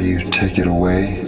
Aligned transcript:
you 0.00 0.20
take 0.30 0.58
it 0.58 0.66
away. 0.66 1.19